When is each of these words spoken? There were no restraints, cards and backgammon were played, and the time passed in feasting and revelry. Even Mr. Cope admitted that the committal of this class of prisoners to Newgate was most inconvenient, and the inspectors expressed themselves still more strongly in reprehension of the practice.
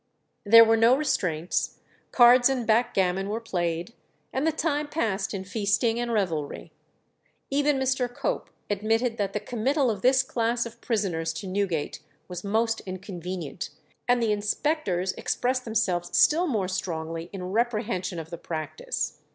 There 0.43 0.65
were 0.65 0.77
no 0.77 0.95
restraints, 0.95 1.77
cards 2.11 2.49
and 2.49 2.65
backgammon 2.65 3.29
were 3.29 3.39
played, 3.39 3.93
and 4.33 4.47
the 4.47 4.51
time 4.51 4.87
passed 4.87 5.31
in 5.31 5.43
feasting 5.43 5.99
and 5.99 6.11
revelry. 6.11 6.71
Even 7.51 7.77
Mr. 7.77 8.11
Cope 8.11 8.49
admitted 8.67 9.17
that 9.17 9.33
the 9.33 9.39
committal 9.39 9.91
of 9.91 10.01
this 10.01 10.23
class 10.23 10.65
of 10.65 10.81
prisoners 10.81 11.31
to 11.33 11.45
Newgate 11.47 11.99
was 12.27 12.43
most 12.43 12.81
inconvenient, 12.87 13.69
and 14.07 14.23
the 14.23 14.31
inspectors 14.31 15.13
expressed 15.19 15.65
themselves 15.65 16.17
still 16.17 16.47
more 16.47 16.67
strongly 16.67 17.29
in 17.31 17.51
reprehension 17.51 18.17
of 18.17 18.31
the 18.31 18.39
practice. 18.39 19.19